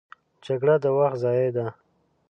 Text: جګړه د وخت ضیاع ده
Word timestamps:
جګړه 0.45 0.75
د 0.83 0.85
وخت 0.97 1.17
ضیاع 1.23 1.49
ده 1.55 1.65